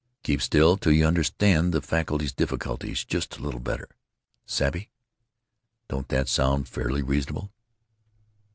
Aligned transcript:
Keep 0.23 0.41
still 0.41 0.77
till 0.77 0.93
you 0.93 1.05
understand 1.05 1.71
the 1.75 1.79
faculty's 1.79 2.33
difficulties 2.33 3.05
just 3.05 3.37
a 3.37 3.41
little 3.43 3.59
better. 3.59 3.87
Savvy? 4.47 4.89
Don't 5.89 6.07
that 6.07 6.27
sound 6.27 6.67
fairly 6.67 7.03
reasonable?" 7.03 7.51